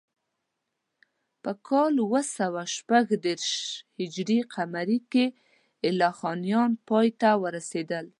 [1.43, 3.51] په کال اوه سوه شپږ دېرش
[3.99, 5.25] هجري قمري کې
[5.85, 8.05] ایلخانیان پای ته ورسېدل.